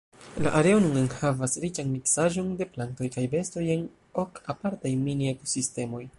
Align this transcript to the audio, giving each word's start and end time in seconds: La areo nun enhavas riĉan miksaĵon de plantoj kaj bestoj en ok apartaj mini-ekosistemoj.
La 0.43 0.51
areo 0.59 0.79
nun 0.85 0.95
enhavas 1.01 1.57
riĉan 1.65 1.91
miksaĵon 1.97 2.49
de 2.63 2.69
plantoj 2.73 3.11
kaj 3.17 3.27
bestoj 3.35 3.67
en 3.77 3.85
ok 4.25 4.43
apartaj 4.57 4.97
mini-ekosistemoj. 5.05 6.05